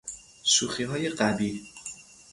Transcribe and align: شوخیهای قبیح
شوخیهای 0.43 1.09
قبیح 1.09 1.61